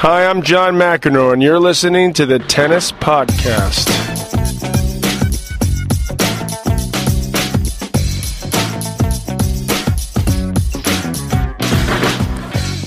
Hi, 0.00 0.26
I'm 0.26 0.42
John 0.42 0.74
McEnroe, 0.74 1.32
and 1.32 1.42
you're 1.42 1.58
listening 1.58 2.12
to 2.12 2.26
the 2.26 2.38
Tennis 2.38 2.92
Podcast. 2.92 3.88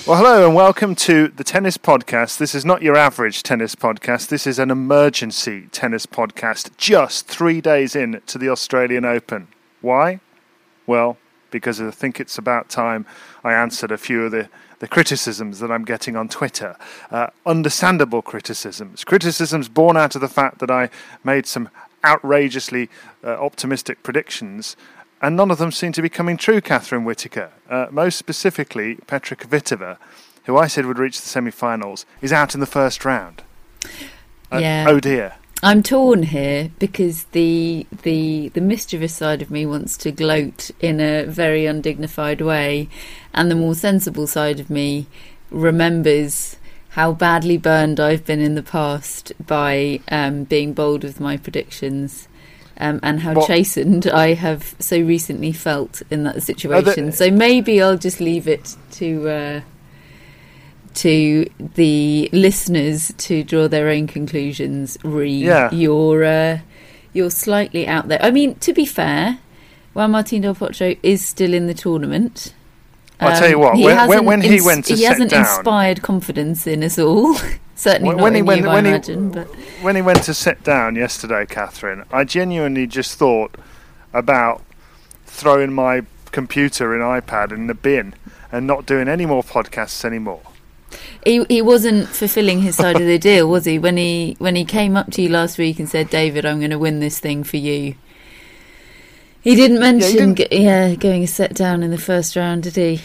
Well, 0.05 0.17
hello, 0.17 0.45
and 0.45 0.55
welcome 0.55 0.93
to 0.95 1.29
the 1.29 1.43
Tennis 1.43 1.79
Podcast. 1.79 2.37
This 2.37 2.53
is 2.53 2.63
not 2.63 2.83
your 2.83 2.95
average 2.95 3.41
tennis 3.41 3.73
podcast. 3.73 4.27
This 4.27 4.45
is 4.45 4.59
an 4.59 4.69
emergency 4.69 5.67
tennis 5.71 6.05
podcast 6.05 6.77
just 6.77 7.25
three 7.25 7.59
days 7.59 7.95
in 7.95 8.21
to 8.27 8.37
the 8.37 8.49
Australian 8.49 9.03
Open. 9.03 9.47
Why? 9.81 10.19
Well, 10.85 11.17
because 11.49 11.81
I 11.81 11.89
think 11.89 12.19
it's 12.19 12.37
about 12.37 12.69
time 12.69 13.07
I 13.43 13.53
answered 13.53 13.91
a 13.91 13.97
few 13.97 14.25
of 14.25 14.31
the, 14.31 14.49
the 14.79 14.87
criticisms 14.87 15.59
that 15.59 15.71
I'm 15.71 15.85
getting 15.85 16.15
on 16.15 16.29
Twitter. 16.29 16.75
Uh, 17.11 17.27
understandable 17.45 18.21
criticisms. 18.21 19.03
Criticisms 19.03 19.69
born 19.69 19.97
out 19.97 20.15
of 20.15 20.21
the 20.21 20.27
fact 20.27 20.59
that 20.59 20.71
I 20.71 20.89
made 21.23 21.45
some 21.45 21.69
outrageously 22.05 22.89
uh, 23.23 23.31
optimistic 23.31 24.03
predictions. 24.03 24.75
And 25.21 25.35
none 25.35 25.51
of 25.51 25.57
them 25.57 25.71
seem 25.71 25.91
to 25.93 26.01
be 26.01 26.09
coming 26.09 26.37
true, 26.37 26.61
Catherine 26.61 27.03
Whitaker. 27.03 27.51
Uh, 27.69 27.87
most 27.91 28.17
specifically, 28.17 28.95
Petra 29.05 29.35
Kvitova, 29.35 29.97
who 30.45 30.57
I 30.57 30.67
said 30.67 30.85
would 30.85 30.97
reach 30.97 31.19
the 31.19 31.27
semi 31.27 31.51
finals, 31.51 32.05
is 32.21 32.31
out 32.31 32.53
in 32.53 32.61
the 32.61 32.65
first 32.65 33.03
round. 33.03 33.43
Uh, 34.51 34.59
Yeah. 34.59 34.85
Oh 34.87 34.99
dear. 34.99 35.35
I'm 35.61 35.83
torn 35.83 36.23
here 36.23 36.71
because 36.79 37.25
the 37.25 37.85
the 38.03 38.47
the 38.49 38.61
mischievous 38.61 39.13
side 39.13 39.41
of 39.41 39.51
me 39.51 39.65
wants 39.65 39.97
to 39.97 40.11
gloat 40.11 40.71
in 40.79 41.01
a 41.01 41.25
very 41.25 41.65
undignified 41.65 42.39
way, 42.41 42.87
and 43.33 43.51
the 43.51 43.55
more 43.55 43.75
sensible 43.75 44.25
side 44.25 44.59
of 44.61 44.69
me 44.69 45.07
remembers 45.51 46.55
how 46.89 47.11
badly 47.11 47.57
burned 47.57 47.99
I've 47.99 48.25
been 48.25 48.39
in 48.39 48.55
the 48.55 48.63
past 48.63 49.33
by 49.45 49.99
um, 50.09 50.45
being 50.45 50.73
bold 50.73 51.03
with 51.03 51.19
my 51.19 51.37
predictions. 51.37 52.27
Um, 52.81 53.01
and 53.03 53.19
how 53.19 53.33
What- 53.33 53.47
chastened 53.47 54.07
I 54.07 54.35
have 54.35 54.73
so 54.79 54.97
recently 55.01 55.51
felt 55.51 56.01
in 56.09 56.23
that 56.23 56.41
situation. 56.41 57.11
so 57.11 57.29
maybe 57.29 57.81
I'll 57.81 57.97
just 57.97 58.21
leave 58.21 58.47
it 58.47 58.77
to 58.91 59.27
uh, 59.29 59.61
to 60.95 61.45
the 61.75 62.29
listeners 62.33 63.13
to 63.17 63.43
draw 63.43 63.67
their 63.67 63.89
own 63.89 64.07
conclusions. 64.07 64.97
Re, 65.03 65.29
Yeah. 65.31 65.71
you're 65.71 66.23
uh, 66.23 66.59
you're 67.13 67.29
slightly 67.31 67.87
out 67.87 68.07
there. 68.07 68.19
I 68.21 68.31
mean, 68.31 68.55
to 68.55 68.73
be 68.73 68.85
fair, 68.85 69.39
Juan 69.93 70.11
Martin 70.11 70.41
Del 70.41 70.55
Potro 70.55 70.97
is 71.03 71.25
still 71.25 71.53
in 71.53 71.67
the 71.67 71.73
tournament. 71.73 72.53
I'll 73.21 73.37
tell 73.37 73.49
you 73.49 73.59
what, 73.59 73.75
he 73.75 73.83
when- 73.83 73.95
when- 73.95 74.07
hasn't 74.07 74.25
when 74.25 74.41
he 74.41 74.55
ins- 74.55 74.65
went 74.65 74.85
to 74.85 74.95
he 74.95 75.03
hasn't 75.03 75.31
down- 75.31 75.41
inspired 75.41 76.01
confidence 76.01 76.65
in 76.67 76.83
us 76.83 76.97
all. 76.97 77.35
Certainly 77.75 78.07
When- 78.09 78.17
not 78.17 78.23
when 78.23 78.35
he 78.35 78.41
went- 78.41 78.61
you, 78.61 78.69
I 78.69 78.73
when 78.81 78.85
he- 79.03 79.15
but 79.15 79.47
When 79.81 79.95
he 79.95 80.01
went 80.01 80.23
to 80.23 80.33
sit 80.33 80.63
down 80.63 80.95
yesterday, 80.95 81.45
Catherine, 81.45 82.03
I 82.13 82.23
genuinely 82.23 82.87
just 82.87 83.17
thought 83.17 83.55
about 84.13 84.61
throwing 85.25 85.73
my 85.73 86.03
computer 86.31 86.93
and 86.93 87.01
iPad 87.03 87.51
in 87.51 87.67
the 87.67 87.73
bin 87.73 88.13
and 88.51 88.65
not 88.67 88.85
doing 88.85 89.07
any 89.07 89.25
more 89.25 89.43
podcasts 89.43 90.05
anymore. 90.05 90.41
He 91.25 91.43
he 91.49 91.61
wasn't 91.61 92.07
fulfilling 92.07 92.61
his 92.61 92.75
side 92.75 92.95
of 92.99 93.05
the 93.07 93.17
deal, 93.19 93.47
was 93.49 93.65
he? 93.65 93.77
When 93.79 93.97
he 93.97 94.35
when 94.39 94.55
he 94.55 94.65
came 94.65 94.95
up 94.97 95.11
to 95.11 95.21
you 95.21 95.29
last 95.29 95.57
week 95.57 95.79
and 95.79 95.89
said, 95.89 96.09
"David, 96.09 96.45
I'm 96.45 96.59
going 96.59 96.71
to 96.71 96.79
win 96.79 96.99
this 96.99 97.19
thing 97.19 97.43
for 97.43 97.57
you." 97.57 97.95
He 99.41 99.55
didn't 99.55 99.79
mention, 99.79 100.33
didn't- 100.33 100.51
g- 100.51 100.63
yeah, 100.63 100.95
going 100.95 101.23
a 101.23 101.27
set 101.27 101.53
down 101.53 101.81
in 101.81 101.91
the 101.91 101.97
first 101.97 102.35
round, 102.35 102.63
did 102.63 102.75
he? 102.75 103.01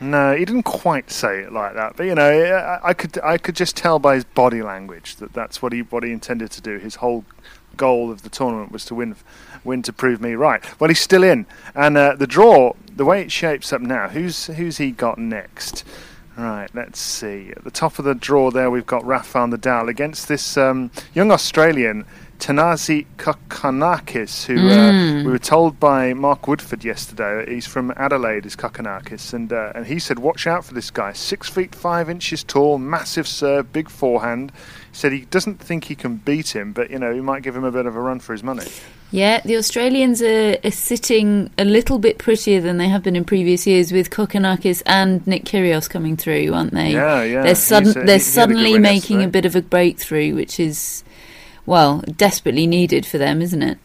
No, 0.00 0.34
he 0.34 0.44
didn't 0.44 0.64
quite 0.64 1.10
say 1.10 1.40
it 1.40 1.52
like 1.52 1.74
that, 1.74 1.96
but 1.96 2.04
you 2.06 2.14
know, 2.14 2.28
I, 2.28 2.88
I 2.90 2.92
could 2.94 3.18
I 3.22 3.38
could 3.38 3.54
just 3.54 3.76
tell 3.76 3.98
by 4.00 4.16
his 4.16 4.24
body 4.24 4.60
language 4.62 5.16
that 5.16 5.32
that's 5.32 5.62
what 5.62 5.72
he 5.72 5.82
what 5.82 6.02
he 6.02 6.10
intended 6.12 6.50
to 6.52 6.60
do. 6.60 6.78
His 6.78 6.96
whole 6.96 7.24
goal 7.76 8.10
of 8.10 8.22
the 8.22 8.28
tournament 8.28 8.72
was 8.72 8.84
to 8.86 8.94
win 8.96 9.14
win 9.64 9.82
to 9.82 9.92
prove 9.92 10.20
me 10.20 10.34
right. 10.34 10.62
Well, 10.80 10.88
he's 10.88 11.00
still 11.00 11.22
in, 11.22 11.46
and 11.74 11.96
uh, 11.96 12.16
the 12.16 12.26
draw, 12.26 12.72
the 12.96 13.04
way 13.04 13.22
it 13.22 13.30
shapes 13.30 13.72
up 13.72 13.80
now, 13.80 14.08
who's 14.08 14.46
who's 14.46 14.78
he 14.78 14.90
got 14.90 15.18
next? 15.18 15.84
Right, 16.36 16.70
let's 16.74 16.98
see. 16.98 17.52
At 17.54 17.64
the 17.64 17.70
top 17.70 17.98
of 17.98 18.06
the 18.06 18.14
draw 18.14 18.50
there, 18.50 18.70
we've 18.70 18.86
got 18.86 19.04
Rafael 19.04 19.48
Nadal 19.48 19.88
against 19.88 20.28
this 20.28 20.56
um, 20.56 20.90
young 21.12 21.30
Australian, 21.30 22.06
Thanasi 22.42 23.06
Kokkinakis, 23.18 24.46
who 24.46 24.68
uh, 24.68 25.22
we 25.24 25.30
were 25.30 25.38
told 25.38 25.78
by 25.78 26.12
Mark 26.12 26.42
Woodforde 26.42 26.82
yesterday. 26.82 27.46
He's 27.54 27.68
from 27.68 27.92
Adelaide, 27.96 28.44
is 28.46 28.56
Kokkinakis, 28.56 29.32
and 29.32 29.52
uh, 29.52 29.70
and 29.76 29.86
he 29.86 30.00
said, 30.00 30.18
"Watch 30.18 30.48
out 30.48 30.64
for 30.64 30.74
this 30.74 30.90
guy. 30.90 31.12
Six 31.12 31.48
feet 31.48 31.72
five 31.72 32.10
inches 32.10 32.42
tall, 32.42 32.78
massive 32.78 33.28
serve, 33.28 33.72
big 33.72 33.88
forehand." 33.88 34.50
He 34.90 34.96
said 34.96 35.12
he 35.12 35.20
doesn't 35.20 35.60
think 35.60 35.84
he 35.84 35.94
can 35.94 36.16
beat 36.16 36.54
him, 36.56 36.72
but 36.72 36.90
you 36.90 36.98
know 36.98 37.14
he 37.14 37.20
might 37.20 37.42
give 37.44 37.54
him 37.54 37.62
a 37.64 37.70
bit 37.70 37.86
of 37.86 37.94
a 37.94 38.00
run 38.00 38.18
for 38.18 38.32
his 38.32 38.42
money. 38.42 38.66
Yeah, 39.12 39.40
the 39.44 39.56
Australians 39.58 40.20
are, 40.22 40.56
are 40.64 40.70
sitting 40.70 41.50
a 41.58 41.64
little 41.64 41.98
bit 42.00 42.18
prettier 42.18 42.60
than 42.60 42.78
they 42.78 42.88
have 42.88 43.02
been 43.04 43.14
in 43.14 43.24
previous 43.24 43.66
years, 43.68 43.92
with 43.92 44.10
Kokkinakis 44.10 44.82
and 44.84 45.24
Nick 45.28 45.44
Kyrgios 45.44 45.88
coming 45.88 46.16
through, 46.16 46.52
aren't 46.52 46.72
they? 46.72 46.90
Yeah, 46.92 47.22
yeah. 47.22 47.42
They're, 47.42 47.54
sudden, 47.54 47.90
uh, 47.90 47.92
they're 47.92 48.02
he- 48.04 48.10
he 48.10 48.14
a 48.16 48.20
suddenly 48.20 48.78
making 48.78 49.22
a 49.22 49.28
bit 49.28 49.44
of 49.44 49.54
a 49.54 49.62
breakthrough, 49.62 50.34
which 50.34 50.58
is, 50.58 51.04
well, 51.66 52.02
desperately 52.16 52.66
needed 52.66 53.06
for 53.06 53.18
them, 53.18 53.42
isn't 53.42 53.62
it? 53.62 53.78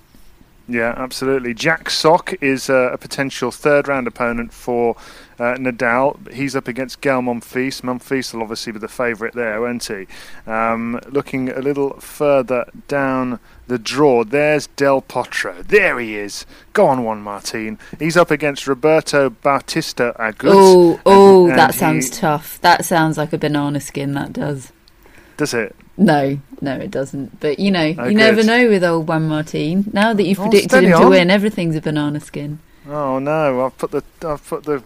Yeah, 0.70 0.94
absolutely. 0.98 1.54
Jack 1.54 1.90
Sock 1.90 2.34
is 2.42 2.70
uh, 2.70 2.90
a 2.92 2.98
potential 2.98 3.52
third 3.52 3.88
round 3.88 4.06
opponent 4.06 4.52
for 4.52 4.98
uh, 5.40 5.56
Nadal. 5.56 6.30
He's 6.34 6.58
up 6.58 6.68
against 6.68 7.00
Gael 7.00 7.22
Monfils. 7.22 7.82
Monfils 7.82 8.34
will 8.34 8.42
obviously 8.42 8.74
be 8.74 8.80
the 8.80 8.90
favourite 8.90 9.34
there, 9.34 9.62
won't 9.62 9.86
he? 9.86 10.08
Um, 10.46 11.00
looking 11.08 11.50
a 11.50 11.60
little 11.60 11.92
further 12.02 12.66
down 12.90 13.40
the 13.68 13.78
draw, 13.80 14.26
there's 14.26 14.68
Del 14.68 15.02
Potro. 15.02 15.66
There 15.66 16.00
he 16.00 16.18
is. 16.18 16.46
Go 16.74 16.88
on, 16.88 17.06
Juan 17.06 17.22
Martin. 17.22 17.80
He's 17.98 18.18
up 18.18 18.30
against 18.30 18.68
Roberto 18.68 19.30
Bautista 19.30 20.14
Agut. 20.20 20.52
Oh, 20.54 21.00
oh, 21.06 21.48
that 21.48 21.72
he- 21.74 21.78
sounds 21.78 22.10
tough. 22.10 22.60
That 22.60 22.84
sounds 22.84 23.18
like 23.18 23.32
a 23.32 23.38
banana 23.38 23.80
skin. 23.80 24.14
That 24.14 24.34
does. 24.34 24.74
Does 25.38 25.54
it? 25.54 25.76
No, 25.98 26.40
no, 26.62 26.74
it 26.76 26.92
doesn't. 26.92 27.40
But 27.40 27.60
you 27.60 27.72
know, 27.72 27.94
Oh, 27.98 28.08
you 28.08 28.16
never 28.16 28.44
know 28.44 28.68
with 28.70 28.84
old 28.84 29.08
Juan 29.08 29.28
Martin. 29.28 29.90
Now 29.94 30.14
that 30.14 30.24
you've 30.24 30.40
Oh, 30.40 30.44
predicted 30.50 30.84
him 30.84 30.92
to 30.92 30.98
on. 30.98 31.10
win, 31.12 31.30
everything's 31.32 31.76
a 31.76 31.82
banana 31.82 32.20
skin. 32.20 32.60
Oh 32.90 33.20
no! 33.20 33.66
I've 33.66 33.78
put 33.78 33.92
the 33.92 34.04
I've 34.26 34.46
put 34.48 34.64
the 34.64 34.84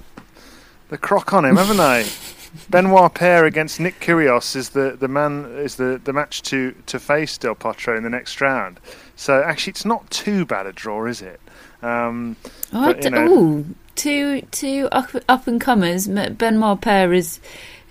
the 0.90 0.98
croc 0.98 1.34
on 1.34 1.46
him, 1.46 1.56
haven't 1.58 1.80
I? 1.80 2.06
Benoit 2.70 3.14
Paire 3.14 3.46
against 3.46 3.80
Nick 3.80 4.02
Kyrgios 4.02 4.58
is 4.58 4.70
the, 4.72 4.98
the 5.00 5.08
man 5.08 5.46
is 5.58 5.78
the, 5.78 6.02
the 6.04 6.12
match 6.12 6.42
to, 6.44 6.76
to 6.88 7.00
face 7.00 7.38
Del 7.38 7.56
Potro 7.56 7.96
in 7.96 8.04
the 8.04 8.10
next 8.10 8.42
round. 8.42 8.78
So 9.16 9.42
actually, 9.42 9.72
it's 9.72 9.86
not 9.86 10.10
too 10.12 10.46
bad 10.46 10.66
a 10.66 10.74
draw, 10.74 11.06
is 11.06 11.22
it? 11.22 11.40
Um, 11.82 12.36
Oh, 12.74 12.88
But, 12.88 13.00
d- 13.02 13.10
know- 13.10 13.26
ooh, 13.32 13.66
two 13.96 14.42
two 14.52 14.90
up, 14.92 15.12
up 15.30 15.48
and 15.48 15.62
comers. 15.62 16.08
Benoit 16.08 16.38
Ben 16.38 16.58
Marpere 16.58 17.16
is 17.16 17.40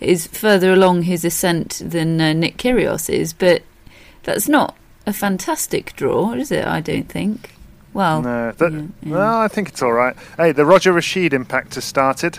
is 0.00 0.27
further 0.27 0.72
along 0.72 1.03
his 1.03 1.25
ascent 1.25 1.83
than 1.84 2.21
uh, 2.21 2.33
Nick 2.33 2.57
Kyrgios 2.57 3.09
is, 3.10 3.33
but 3.33 3.63
that's 4.22 4.48
not 4.48 4.77
a 5.07 5.13
fantastic 5.13 5.95
draw, 5.97 6.33
is 6.33 6.51
it? 6.51 6.66
I 6.66 6.80
don't 6.80 7.09
think. 7.09 7.54
Well, 7.92 8.22
no, 8.22 8.53
that, 8.53 8.72
yeah, 8.72 8.83
yeah. 9.03 9.13
well, 9.13 9.39
I 9.39 9.48
think 9.48 9.69
it's 9.69 9.83
all 9.83 9.92
right. 9.92 10.16
Hey, 10.36 10.53
the 10.53 10.65
Roger 10.65 10.92
Rasheed 10.92 11.33
impact 11.33 11.75
has 11.75 11.84
started. 11.84 12.39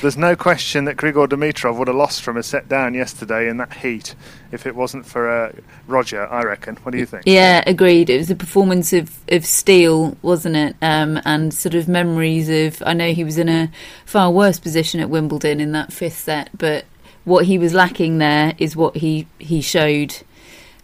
There's 0.00 0.16
no 0.16 0.36
question 0.36 0.84
that 0.84 0.96
Grigor 0.96 1.26
Dimitrov 1.26 1.76
would 1.76 1.88
have 1.88 1.96
lost 1.96 2.22
from 2.22 2.36
a 2.36 2.42
set 2.42 2.68
down 2.68 2.94
yesterday 2.94 3.48
in 3.48 3.56
that 3.56 3.72
heat 3.74 4.14
if 4.52 4.64
it 4.66 4.76
wasn't 4.76 5.06
for 5.06 5.28
uh, 5.28 5.52
Roger. 5.86 6.26
I 6.26 6.44
reckon. 6.44 6.76
What 6.76 6.92
do 6.92 6.98
you 6.98 7.06
think? 7.06 7.24
Yeah, 7.26 7.64
agreed. 7.66 8.08
It 8.08 8.18
was 8.18 8.30
a 8.30 8.36
performance 8.36 8.92
of, 8.92 9.18
of 9.28 9.44
steel, 9.44 10.16
wasn't 10.22 10.56
it? 10.56 10.76
Um, 10.82 11.20
and 11.24 11.52
sort 11.52 11.74
of 11.74 11.88
memories 11.88 12.48
of. 12.48 12.82
I 12.86 12.92
know 12.92 13.12
he 13.12 13.24
was 13.24 13.38
in 13.38 13.48
a 13.48 13.70
far 14.04 14.30
worse 14.30 14.58
position 14.58 15.00
at 15.00 15.10
Wimbledon 15.10 15.60
in 15.60 15.72
that 15.72 15.92
fifth 15.92 16.18
set, 16.18 16.50
but 16.56 16.84
what 17.24 17.46
he 17.46 17.58
was 17.58 17.74
lacking 17.74 18.18
there 18.18 18.54
is 18.58 18.76
what 18.76 18.96
he 18.96 19.26
he 19.38 19.60
showed 19.60 20.16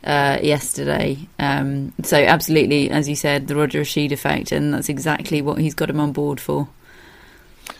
uh, 0.04 0.38
yesterday. 0.42 1.18
Um, 1.38 1.92
so 2.02 2.16
absolutely, 2.16 2.90
as 2.90 3.08
you 3.08 3.16
said, 3.16 3.48
the 3.48 3.56
Roger 3.56 3.82
Rasheed 3.82 4.12
effect, 4.12 4.52
and 4.52 4.72
that's 4.72 4.88
exactly 4.88 5.42
what 5.42 5.58
he's 5.58 5.74
got 5.74 5.90
him 5.90 6.00
on 6.00 6.12
board 6.12 6.40
for. 6.40 6.68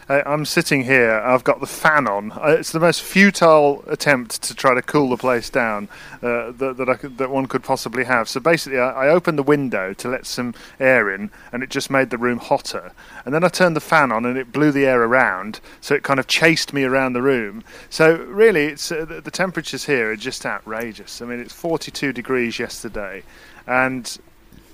I'm 0.08 0.46
sitting 0.46 0.84
here. 0.84 1.12
I've 1.12 1.44
got 1.44 1.60
the 1.60 1.66
fan 1.66 2.06
on. 2.08 2.32
It's 2.44 2.72
the 2.72 2.81
most 2.81 3.02
futile 3.02 3.84
attempt 3.87 4.43
to 4.44 4.55
try 4.55 4.75
to 4.75 4.81
cool 4.81 5.10
the 5.10 5.19
place 5.19 5.50
down 5.50 5.88
uh, 6.22 6.50
that 6.52 6.76
that, 6.78 6.99
could, 7.00 7.19
that 7.19 7.31
one 7.31 7.46
could 7.46 7.62
possibly 7.62 8.05
have. 8.05 8.26
So 8.26 8.40
basically, 8.40 8.78
I, 8.78 9.06
I 9.06 9.08
opened 9.08 9.38
the 9.38 9.43
window 9.43 9.93
to 9.93 10.08
let 10.08 10.25
some 10.25 10.55
air 10.81 11.10
in, 11.14 11.31
and 11.52 11.62
it 11.62 11.69
just 11.69 11.90
made 11.90 12.08
the 12.08 12.16
room 12.16 12.38
hotter. 12.38 12.93
And 13.26 13.34
then 13.34 13.44
I 13.44 13.49
turned 13.49 13.76
the 13.76 13.81
fan 13.81 14.10
on, 14.10 14.25
and 14.25 14.38
it 14.38 14.50
blew 14.50 14.72
the 14.72 14.87
air 14.87 15.02
around, 15.02 15.60
so 15.82 15.94
it 15.94 16.05
kind 16.05 16.19
of 16.19 16.26
chased 16.26 16.72
me 16.72 16.84
around 16.84 17.12
the 17.12 17.22
room. 17.22 17.62
So 17.90 18.16
really, 18.16 18.64
it's 18.64 18.90
uh, 18.90 19.04
the, 19.04 19.20
the 19.20 19.31
temperatures 19.31 19.84
here 19.84 20.12
are 20.12 20.16
just 20.16 20.46
outrageous. 20.46 21.20
I 21.20 21.26
mean, 21.26 21.38
it's 21.38 21.52
42 21.52 22.14
degrees 22.14 22.58
yesterday, 22.58 23.25
and 23.66 24.19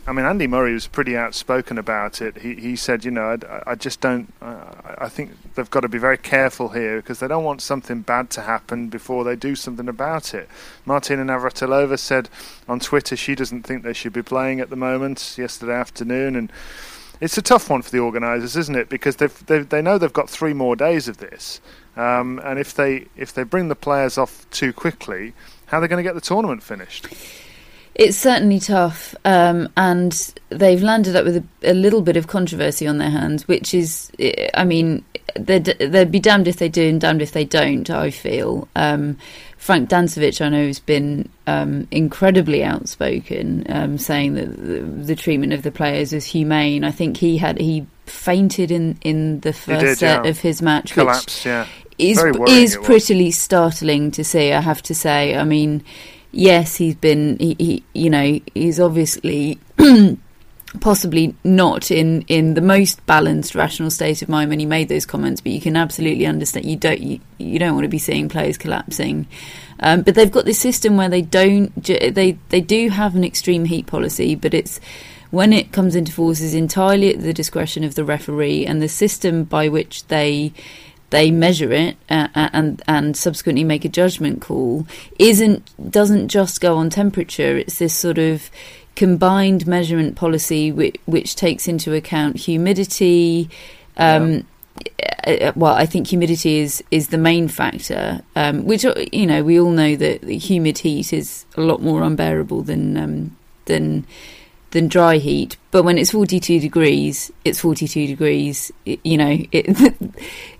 I 0.06 0.12
mean, 0.12 0.26
Andy 0.26 0.46
Murray 0.46 0.74
was 0.74 0.86
pretty 0.86 1.16
outspoken 1.16 1.78
about 1.78 2.20
it. 2.20 2.38
He 2.38 2.54
he 2.54 2.76
said, 2.76 3.04
you 3.04 3.10
know, 3.10 3.36
I, 3.48 3.72
I 3.72 3.74
just 3.74 4.00
don't. 4.00 4.32
I 4.98 5.08
think 5.08 5.54
they've 5.54 5.70
got 5.70 5.80
to 5.80 5.88
be 5.88 5.98
very 5.98 6.18
careful 6.18 6.70
here 6.70 6.96
because 6.96 7.20
they 7.20 7.28
don't 7.28 7.44
want 7.44 7.62
something 7.62 8.00
bad 8.00 8.30
to 8.30 8.42
happen 8.42 8.88
before 8.88 9.24
they 9.24 9.36
do 9.36 9.54
something 9.54 9.88
about 9.88 10.34
it. 10.34 10.48
Martina 10.84 11.24
Navratilova 11.24 11.98
said 11.98 12.28
on 12.68 12.80
Twitter 12.80 13.16
she 13.16 13.34
doesn't 13.34 13.62
think 13.62 13.82
they 13.82 13.92
should 13.92 14.12
be 14.12 14.22
playing 14.22 14.60
at 14.60 14.70
the 14.70 14.76
moment. 14.76 15.36
Yesterday 15.38 15.74
afternoon, 15.74 16.36
and 16.36 16.52
it's 17.20 17.38
a 17.38 17.42
tough 17.42 17.70
one 17.70 17.82
for 17.82 17.90
the 17.90 17.98
organisers, 17.98 18.56
isn't 18.56 18.76
it? 18.76 18.88
Because 18.88 19.16
they've, 19.16 19.46
they 19.46 19.60
they 19.60 19.82
know 19.82 19.98
they've 19.98 20.12
got 20.12 20.28
three 20.28 20.52
more 20.52 20.76
days 20.76 21.08
of 21.08 21.18
this, 21.18 21.60
um, 21.96 22.40
and 22.44 22.58
if 22.58 22.74
they 22.74 23.06
if 23.16 23.32
they 23.32 23.42
bring 23.42 23.68
the 23.68 23.76
players 23.76 24.18
off 24.18 24.48
too 24.50 24.72
quickly, 24.72 25.32
how 25.66 25.78
are 25.78 25.80
they 25.80 25.88
going 25.88 26.02
to 26.02 26.08
get 26.08 26.14
the 26.14 26.20
tournament 26.20 26.62
finished? 26.62 27.08
It's 27.94 28.16
certainly 28.16 28.58
tough, 28.58 29.14
um, 29.24 29.68
and 29.76 30.34
they've 30.48 30.82
landed 30.82 31.14
up 31.14 31.24
with 31.24 31.36
a, 31.36 31.70
a, 31.70 31.74
little 31.74 32.02
bit 32.02 32.16
of 32.16 32.26
controversy 32.26 32.88
on 32.88 32.98
their 32.98 33.10
hands, 33.10 33.46
which 33.46 33.72
is, 33.72 34.10
I 34.54 34.64
mean, 34.64 35.04
they'd, 35.36 35.64
they'd, 35.64 36.10
be 36.10 36.18
damned 36.18 36.48
if 36.48 36.56
they 36.56 36.68
do 36.68 36.88
and 36.88 37.00
damned 37.00 37.22
if 37.22 37.30
they 37.30 37.44
don't, 37.44 37.88
I 37.90 38.10
feel. 38.10 38.66
Um, 38.74 39.16
Frank 39.58 39.88
Dancevic, 39.88 40.44
I 40.44 40.48
know, 40.48 40.66
has 40.66 40.80
been 40.80 41.28
um, 41.46 41.86
incredibly 41.92 42.64
outspoken, 42.64 43.64
um, 43.68 43.96
saying 43.96 44.34
that 44.34 44.56
the, 44.56 44.80
the, 44.80 45.16
treatment 45.16 45.52
of 45.52 45.62
the 45.62 45.70
players 45.70 46.12
is 46.12 46.26
humane. 46.26 46.82
I 46.82 46.90
think 46.90 47.16
he 47.16 47.38
had 47.38 47.60
he 47.60 47.86
fainted 48.06 48.72
in, 48.72 48.98
in 49.02 49.38
the 49.40 49.52
first 49.52 49.84
did, 49.84 49.98
set 49.98 50.24
yeah. 50.24 50.30
of 50.30 50.40
his 50.40 50.60
match, 50.60 50.94
Collapsed, 50.94 51.28
which 51.28 51.46
yeah. 51.46 51.66
is, 51.96 52.18
is 52.48 52.76
prettily 52.76 53.30
startling 53.30 54.10
to 54.10 54.24
see, 54.24 54.52
I 54.52 54.60
have 54.60 54.82
to 54.82 54.94
say. 54.96 55.36
I 55.36 55.44
mean 55.44 55.84
yes, 56.34 56.76
he's 56.76 56.94
been, 56.94 57.38
he, 57.38 57.56
he 57.58 57.84
you 57.94 58.10
know, 58.10 58.40
he's 58.54 58.80
obviously 58.80 59.58
possibly 60.80 61.34
not 61.44 61.90
in, 61.90 62.22
in 62.22 62.54
the 62.54 62.60
most 62.60 63.04
balanced, 63.06 63.54
rational 63.54 63.90
state 63.90 64.22
of 64.22 64.28
mind 64.28 64.50
when 64.50 64.58
he 64.58 64.66
made 64.66 64.88
those 64.88 65.06
comments. 65.06 65.40
But 65.40 65.52
you 65.52 65.60
can 65.60 65.76
absolutely 65.76 66.26
understand 66.26 66.66
you 66.66 66.76
don't 66.76 67.00
you, 67.00 67.20
you 67.38 67.58
don't 67.58 67.74
want 67.74 67.84
to 67.84 67.88
be 67.88 67.98
seeing 67.98 68.28
players 68.28 68.58
collapsing. 68.58 69.26
Um, 69.80 70.02
but 70.02 70.14
they've 70.14 70.30
got 70.30 70.44
this 70.44 70.58
system 70.58 70.96
where 70.96 71.08
they 71.08 71.22
don't 71.22 71.74
they 71.82 72.38
they 72.48 72.60
do 72.60 72.88
have 72.90 73.16
an 73.16 73.24
extreme 73.24 73.64
heat 73.64 73.86
policy, 73.86 74.34
but 74.34 74.54
it's 74.54 74.80
when 75.30 75.52
it 75.52 75.72
comes 75.72 75.96
into 75.96 76.12
force 76.12 76.40
is 76.40 76.54
entirely 76.54 77.12
at 77.12 77.20
the 77.20 77.32
discretion 77.32 77.82
of 77.82 77.96
the 77.96 78.04
referee 78.04 78.64
and 78.64 78.80
the 78.80 78.88
system 78.88 79.42
by 79.42 79.68
which 79.68 80.06
they 80.06 80.52
they 81.14 81.30
measure 81.30 81.72
it 81.72 81.96
uh, 82.10 82.26
and 82.34 82.82
and 82.88 83.16
subsequently 83.16 83.62
make 83.62 83.84
a 83.84 83.88
judgment 83.88 84.40
call 84.42 84.84
isn't 85.16 85.62
doesn't 85.88 86.26
just 86.26 86.60
go 86.60 86.76
on 86.76 86.90
temperature. 86.90 87.56
It's 87.56 87.78
this 87.78 87.94
sort 87.94 88.18
of 88.18 88.50
combined 88.96 89.64
measurement 89.64 90.16
policy 90.16 90.72
which, 90.72 90.96
which 91.04 91.36
takes 91.36 91.68
into 91.68 91.94
account 91.94 92.36
humidity. 92.36 93.48
Um, 93.96 94.44
yeah. 95.28 95.52
Well, 95.54 95.74
I 95.74 95.86
think 95.86 96.08
humidity 96.08 96.58
is, 96.58 96.82
is 96.90 97.08
the 97.08 97.18
main 97.18 97.46
factor, 97.46 98.20
um, 98.34 98.64
which 98.64 98.84
you 99.12 99.26
know 99.26 99.44
we 99.44 99.60
all 99.60 99.70
know 99.70 99.94
that 99.94 100.24
humid 100.24 100.78
heat 100.78 101.12
is 101.12 101.44
a 101.56 101.60
lot 101.60 101.80
more 101.80 102.02
unbearable 102.02 102.62
than 102.64 102.96
um, 102.96 103.36
than 103.66 104.04
than 104.74 104.88
dry 104.88 105.16
heat. 105.16 105.56
But 105.70 105.84
when 105.84 105.96
it's 105.96 106.10
42 106.10 106.60
degrees, 106.60 107.32
it's 107.44 107.60
42 107.60 108.08
degrees. 108.08 108.70
It, 108.84 109.00
you 109.04 109.16
know, 109.16 109.38
it, 109.52 110.12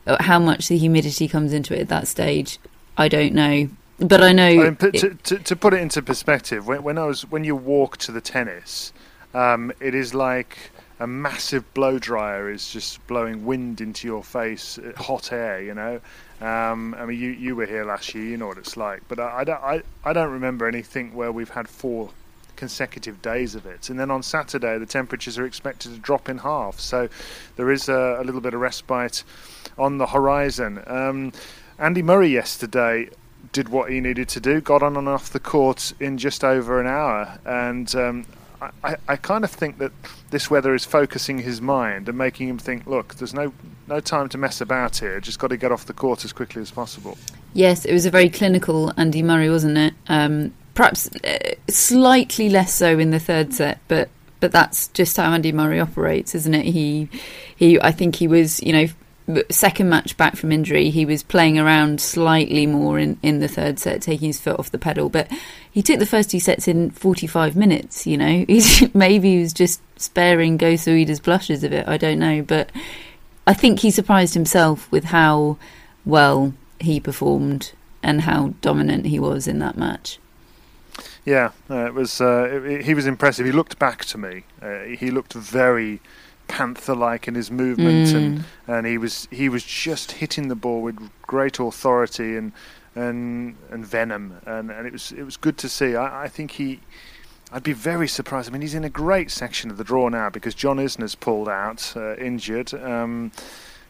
how 0.21 0.39
much 0.39 0.69
the 0.69 0.79
humidity 0.79 1.29
comes 1.29 1.53
into 1.53 1.75
it 1.77 1.81
at 1.81 1.89
that 1.89 2.09
stage, 2.09 2.59
I 2.97 3.09
don't 3.09 3.35
know. 3.35 3.69
But 3.99 4.23
I 4.23 4.33
know. 4.33 4.47
I 4.47 4.71
mean, 4.71 4.77
to, 4.77 5.15
to, 5.15 5.39
to, 5.39 5.57
put 5.57 5.75
it 5.75 5.81
into 5.81 6.01
perspective, 6.01 6.67
when, 6.67 6.83
when, 6.83 6.97
I 6.97 7.05
was 7.05 7.31
when 7.31 7.45
you 7.45 7.55
walk 7.55 7.97
to 7.99 8.13
the 8.13 8.21
tennis, 8.21 8.93
um, 9.35 9.73
it 9.81 9.95
is 9.95 10.15
like 10.15 10.71
a 11.01 11.07
massive 11.07 11.75
blow 11.75 11.99
dryer 11.99 12.51
is 12.51 12.71
just 12.71 13.05
blowing 13.07 13.45
wind 13.45 13.81
into 13.81 14.07
your 14.09 14.23
face, 14.23 14.79
uh, 14.79 14.93
hot 14.97 15.33
air. 15.33 15.61
You 15.61 15.75
know. 15.75 16.01
Um, 16.41 16.95
I 16.99 17.07
mean, 17.07 17.19
you, 17.21 17.31
you 17.31 17.57
were 17.57 17.67
here 17.67 17.85
last 17.85 18.15
year, 18.15 18.25
you 18.25 18.37
know 18.37 18.49
what 18.49 18.59
it's 18.59 18.77
like. 18.77 19.03
But 19.09 19.19
I, 19.21 19.39
I, 19.39 19.45
don't, 19.45 19.63
I, 19.63 19.83
I 20.05 20.13
don't 20.13 20.33
remember 20.33 20.67
anything 20.67 21.15
where 21.15 21.33
we've 21.33 21.49
had 21.49 21.69
four 21.69 22.11
consecutive 22.57 23.21
days 23.23 23.55
of 23.55 23.67
it. 23.67 23.91
And 23.91 23.99
then 23.99 24.11
on 24.11 24.23
Saturday, 24.23 24.79
the 24.79 24.87
temperatures 24.87 25.39
are 25.39 25.47
expected 25.47 25.93
to 25.93 25.99
drop 25.99 26.29
in 26.29 26.39
half. 26.39 26.81
So 26.81 27.09
there 27.57 27.71
is 27.71 27.89
a, 27.89 28.19
a 28.21 28.25
little 28.25 28.41
bit 28.41 28.55
of 28.55 28.61
respite 28.61 29.25
on 29.79 29.99
the 29.99 30.07
horizon. 30.07 30.83
Um, 30.87 31.33
Andy 31.79 32.03
Murray 32.03 32.29
yesterday 32.29 33.09
did 33.53 33.69
what 33.69 33.91
he 33.91 34.01
needed 34.01 34.29
to 34.31 34.41
do, 34.41 34.61
got 34.61 34.83
on 34.83 34.97
and 34.97 35.09
off 35.09 35.31
the 35.31 35.41
court 35.41 35.93
in 36.01 36.19
just 36.19 36.45
over 36.45 36.81
an 36.81 36.87
hour. 36.87 37.39
And 37.45 37.95
um, 37.95 38.27
I, 38.83 38.97
I, 39.07 39.17
kind 39.17 39.45
of 39.45 39.51
think 39.51 39.79
that 39.79 39.93
this 40.31 40.51
weather 40.51 40.75
is 40.75 40.85
focusing 40.85 41.39
his 41.39 41.61
mind 41.61 42.09
and 42.09 42.17
making 42.17 42.49
him 42.49 42.59
think, 42.59 42.87
look, 42.87 43.17
there's 43.17 43.35
no 43.35 43.53
no 43.87 44.01
time 44.01 44.29
to 44.31 44.39
mess 44.39 44.61
about 44.61 44.99
here. 44.99 45.21
Just 45.21 45.39
got 45.39 45.49
to 45.49 45.57
get 45.57 45.71
off 45.71 45.85
the 45.85 45.93
court 45.93 46.25
as 46.25 46.33
quickly 46.33 46.63
as 46.63 46.71
possible. 46.71 47.19
Yes, 47.53 47.85
it 47.85 47.93
was 47.93 48.07
a 48.07 48.11
very 48.11 48.31
clinical 48.31 48.93
Andy 48.97 49.23
Murray, 49.23 49.51
wasn't 49.51 49.77
it? 49.77 49.95
Um, 50.09 50.55
perhaps 50.75 51.09
uh, 51.25 51.55
slightly 51.69 52.49
less 52.49 52.75
so 52.75 52.99
in 52.99 53.11
the 53.11 53.21
third 53.21 53.53
set, 53.55 53.81
but 53.89 54.09
but 54.41 54.53
that's 54.53 54.89
just 54.89 55.17
how 55.17 55.33
Andy 55.33 55.53
Murray 55.53 55.81
operates, 55.81 56.35
isn't 56.35 56.55
it? 56.55 56.67
He 56.67 57.09
he 57.57 57.81
I 57.81 57.93
think 57.93 58.17
he 58.17 58.29
was, 58.29 58.63
you 58.63 58.73
know, 58.73 58.87
second 59.51 59.89
match 59.89 60.17
back 60.17 60.37
from 60.37 60.53
injury, 60.53 60.91
he 60.91 61.07
was 61.07 61.23
playing 61.23 61.59
around 61.59 62.01
slightly 62.01 62.67
more 62.67 62.99
in, 62.99 63.19
in 63.23 63.39
the 63.41 63.49
third 63.49 63.79
set, 63.79 64.03
taking 64.03 64.27
his 64.27 64.41
foot 64.41 64.59
off 64.59 64.71
the 64.71 64.79
pedal. 64.79 65.09
But 65.09 65.31
he 65.71 65.83
took 65.83 65.99
the 65.99 66.07
first 66.07 66.31
two 66.31 66.41
sets 66.41 66.69
in 66.69 66.91
45 66.91 67.57
minutes, 67.57 68.07
you 68.07 68.19
know. 68.19 68.45
maybe 68.95 69.37
he 69.37 69.41
was 69.41 69.53
just 69.53 69.81
sparing 69.97 70.57
Go 70.57 70.75
Soeda's 70.75 71.21
blushes 71.21 71.65
of 71.65 71.73
it, 71.73 71.89
I 71.89 71.97
don't 71.97 72.19
know. 72.19 72.43
But 72.43 72.71
I 73.47 73.55
think 73.55 73.81
he 73.81 73.91
surprised 73.91 74.35
himself 74.35 74.91
with 74.93 75.05
how 75.05 75.57
well 76.05 76.53
he 76.81 77.01
performed 77.01 77.73
and 78.03 78.23
how 78.23 78.53
dominant 78.61 79.07
he 79.07 79.19
was 79.19 79.49
in 79.49 79.59
that 79.61 79.79
match. 79.79 80.19
Yeah, 81.25 81.53
uh, 81.71 81.87
it 81.87 81.95
was. 81.95 82.21
Uh, 82.21 82.63
it, 82.65 82.85
he 82.85 82.95
was 82.95 83.07
impressive. 83.07 83.47
He 83.47 83.53
looked 83.53 83.79
back 83.79 84.05
to 84.07 84.19
me. 84.19 84.45
Uh, 84.61 84.81
he 84.81 85.11
looked 85.11 85.33
very 85.33 86.01
panther-like 86.49 87.27
in 87.27 87.35
his 87.35 87.51
movement, 87.51 88.09
mm. 88.09 88.15
and 88.15 88.45
and 88.69 88.87
he 88.87 88.99
was 88.99 89.27
he 89.31 89.49
was 89.49 89.65
just 89.65 90.13
hitting 90.13 90.49
the 90.49 90.55
ball 90.55 90.83
with 90.83 91.11
great 91.23 91.59
authority 91.59 92.37
and 92.37 92.53
and 92.95 93.57
and 93.71 93.87
venom, 93.87 94.41
and, 94.47 94.71
and 94.71 94.87
it 94.87 94.93
was 94.93 95.13
it 95.13 95.23
was 95.23 95.37
good 95.37 95.57
to 95.59 95.69
see. 95.69 95.97
I, 95.97 96.25
I 96.25 96.29
think 96.29 96.53
he. 96.53 96.81
I'd 97.53 97.63
be 97.63 97.73
very 97.73 98.09
surprised. 98.09 98.49
I 98.49 98.53
mean, 98.53 98.63
he's 98.63 98.75
in 98.75 98.85
a 98.85 98.91
great 98.91 99.31
section 99.31 99.71
of 99.71 99.77
the 99.77 99.85
draw 99.85 100.09
now 100.09 100.29
because 100.29 100.55
John 100.55 100.79
Isner's 100.79 101.15
pulled 101.15 101.49
out, 101.49 101.93
uh, 101.95 102.17
injured. 102.17 102.75
Um, 102.75 103.31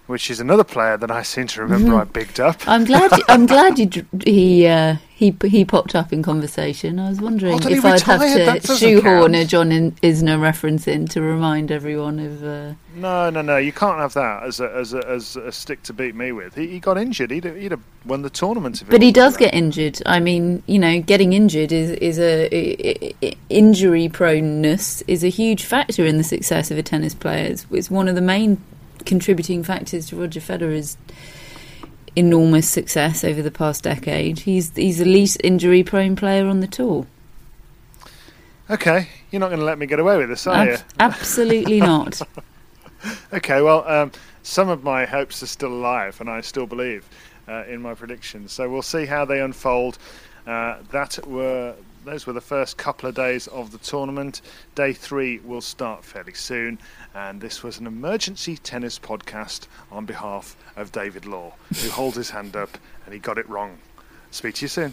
which 0.07 0.31
is 0.31 0.39
another 0.39 0.65
player 0.65 0.97
that 0.97 1.11
I 1.11 1.23
seem 1.23 1.47
to 1.49 1.63
remember 1.63 1.93
mm-hmm. 1.93 2.01
I 2.01 2.05
bigged 2.05 2.39
up. 2.39 2.67
I'm 2.69 2.85
glad. 2.85 3.11
I'm 3.29 3.47
glad 3.47 3.79
you, 3.97 4.07
he 4.25 4.67
uh, 4.67 4.97
he 5.15 5.35
he 5.45 5.65
popped 5.65 5.95
up 5.95 6.13
in 6.13 6.23
conversation. 6.23 6.99
I 6.99 7.09
was 7.09 7.21
wondering 7.21 7.55
oh, 7.55 7.69
if 7.69 7.85
I'd 7.85 8.01
have 8.03 8.63
to 8.63 8.77
shoehorn 8.77 9.33
count. 9.33 9.37
a 9.37 9.47
John 9.47 9.71
Isner 9.71 10.41
reference 10.41 10.87
in 10.87 11.07
to 11.09 11.23
remind 11.23 11.71
everyone 11.71 12.19
of. 12.19 12.45
Uh... 12.45 12.75
No, 12.97 13.31
no, 13.31 13.41
no. 13.41 13.57
You 13.57 13.73
can't 13.73 13.99
have 13.99 14.13
that 14.15 14.43
as 14.43 14.61
a, 14.61 14.71
as 14.75 14.93
a, 14.93 15.09
as 15.09 15.37
a 15.37 15.51
stick 15.53 15.83
to 15.85 15.93
beat 15.93 16.15
me 16.15 16.33
with. 16.33 16.55
He, 16.55 16.67
he 16.69 16.81
got 16.81 16.99
injured. 16.99 17.31
He'd, 17.31 17.45
he'd 17.45 17.71
have 17.71 17.83
won 18.05 18.23
the 18.23 18.31
tournament. 18.31 18.83
If. 18.83 18.91
But 18.91 19.03
he 19.03 19.11
does 19.11 19.37
get 19.37 19.55
injured. 19.55 20.03
I 20.05 20.21
mean, 20.21 20.63
you 20.67 20.79
know, 20.79 21.01
getting 21.01 21.33
injured 21.33 21.73
is 21.73 21.91
is 21.93 22.19
a, 22.19 22.55
a 22.55 23.37
injury 23.49 24.09
proneness 24.11 25.03
is 25.07 25.25
a 25.25 25.29
huge 25.29 25.65
factor 25.65 26.05
in 26.05 26.19
the 26.19 26.25
success 26.25 26.71
of 26.71 26.77
a 26.77 26.83
tennis 26.83 27.15
player. 27.15 27.47
It's, 27.47 27.67
it's 27.71 27.91
one 27.91 28.09
of 28.09 28.17
the 28.17 28.21
main 28.21 28.61
contributing 29.05 29.63
factors 29.63 30.07
to 30.07 30.17
Roger 30.17 30.41
Federer's 30.41 30.97
enormous 32.17 32.69
success 32.69 33.25
over 33.25 33.43
the 33.43 33.51
past 33.51 33.85
decade. 33.85 34.41
He's 34.41 34.75
he's 34.77 34.99
the 34.99 35.05
least 35.05 35.39
injury 35.43 35.83
prone 35.83 36.17
player 36.17 36.47
on 36.47 36.61
the 36.61 36.67
tour. 36.67 37.07
Okay, 38.71 39.09
you're 39.31 39.41
not 39.41 39.49
going 39.49 39.61
to 39.61 39.67
let 39.67 39.79
me 39.79 39.85
get 39.85 40.01
away 40.01 40.17
with 40.17 40.31
this, 40.31 40.47
are 40.47 40.55
Ab- 40.55 40.69
you? 40.69 40.77
Absolutely 40.99 41.81
not. 41.81 42.23
okay, 43.35 43.61
well, 43.61 43.87
um, 43.87 44.11
some 44.43 44.71
of 44.71 44.83
my 44.83 45.05
hopes 45.05 45.43
are 45.43 45.47
still 45.47 45.73
alive, 45.73 46.19
and 46.19 46.31
I 46.31 46.41
still 46.41 46.67
believe 46.67 47.07
uh, 47.47 47.65
in 47.67 47.83
my 47.83 47.93
predictions. 47.93 48.53
So 48.53 48.71
we'll 48.71 48.81
see 48.81 49.05
how 49.05 49.27
they 49.27 49.41
unfold. 49.41 49.99
Uh, 50.47 50.77
that 50.93 51.19
were 51.27 51.75
those 52.05 52.27
were 52.27 52.33
the 52.33 52.41
first 52.41 52.77
couple 52.77 53.09
of 53.09 53.15
days 53.15 53.47
of 53.49 53.73
the 53.73 53.79
tournament. 53.79 54.43
Day 54.75 54.93
three 54.93 55.39
will 55.39 55.61
start 55.61 56.05
fairly 56.05 56.35
soon, 56.35 56.79
and 57.15 57.41
this 57.41 57.63
was 57.63 57.79
an 57.79 57.87
emergency 57.87 58.57
tennis 58.57 58.99
podcast 58.99 59.67
on 59.91 60.05
behalf 60.05 60.57
of 60.77 60.93
David 60.93 61.27
Law, 61.27 61.55
who 61.83 61.91
holds 61.91 62.17
his 62.17 62.31
hand 62.31 62.57
up 62.57 62.79
and 63.05 63.15
he 63.15 63.21
got 63.21 63.39
it 63.39 63.49
wrong. 63.49 63.79
Speak 64.31 64.57
to 64.57 64.65
you 64.65 64.69
soon. 64.69 64.93